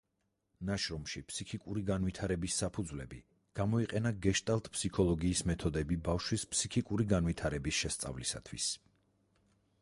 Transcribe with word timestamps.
ნაშრომში 0.67 1.21
„ფსიქიკური 1.31 1.83
განვითარების 1.89 2.57
საფუძვლები“ 2.61 3.19
გამოიყენა 3.59 4.13
გეშტალტ-ფსიქოლოგიის 4.27 5.45
მეთოდები 5.51 5.99
ბავშვის 6.09 6.47
ფსიქიკური 6.55 7.09
განვითარების 7.15 7.81
შესწავლისათვის. 7.85 8.73